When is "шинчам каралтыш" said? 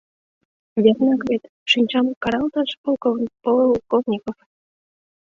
1.71-2.69